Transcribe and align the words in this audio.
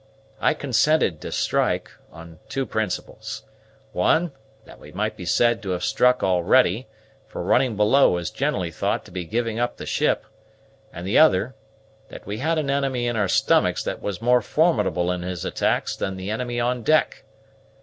I 0.39 0.55
consented 0.55 1.21
to 1.21 1.31
strike, 1.31 1.91
on 2.11 2.39
two 2.49 2.65
principles; 2.65 3.43
one, 3.91 4.31
that 4.65 4.79
we 4.79 4.91
might 4.91 5.15
be 5.15 5.25
said 5.25 5.61
to 5.61 5.69
have 5.77 5.83
struck 5.83 6.23
already, 6.23 6.87
for 7.27 7.43
running 7.43 7.75
below 7.77 8.17
is 8.17 8.31
generally 8.31 8.71
thought 8.71 9.05
to 9.05 9.11
be 9.11 9.25
giving 9.25 9.59
up 9.59 9.77
the 9.77 9.85
ship; 9.85 10.25
and 10.91 11.05
the 11.05 11.19
other, 11.19 11.53
that 12.09 12.25
we 12.25 12.39
had 12.39 12.57
an 12.57 12.71
enemy 12.71 13.05
in 13.05 13.15
our 13.15 13.27
stomachs 13.27 13.83
that 13.83 14.01
was 14.01 14.23
more 14.23 14.41
formidable 14.41 15.11
in 15.11 15.21
his 15.21 15.45
attacks 15.45 15.95
than 15.95 16.17
the 16.17 16.31
enemy 16.31 16.59
on 16.59 16.81
deck. 16.81 17.23